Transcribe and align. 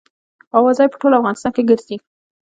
اوازه 0.57 0.81
یې 0.83 0.91
په 0.93 0.97
ټول 1.01 1.11
افغانستان 1.15 1.51
کې 1.55 1.67
ګرزي. 1.69 1.97